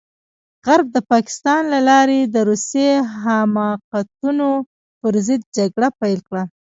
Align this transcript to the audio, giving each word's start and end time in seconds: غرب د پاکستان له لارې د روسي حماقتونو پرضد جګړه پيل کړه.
غرب 0.65 0.87
د 0.95 0.97
پاکستان 1.11 1.61
له 1.73 1.79
لارې 1.89 2.19
د 2.23 2.35
روسي 2.49 2.89
حماقتونو 3.21 4.49
پرضد 4.99 5.41
جګړه 5.57 5.87
پيل 6.01 6.19
کړه. 6.27 6.43